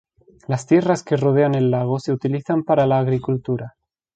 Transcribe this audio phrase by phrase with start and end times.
[0.47, 3.75] Las tierras que rodean el lago se utilizan para la agricultura.